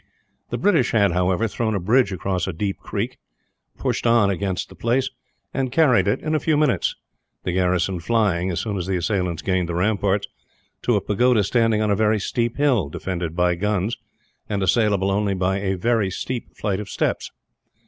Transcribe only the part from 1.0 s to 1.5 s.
however,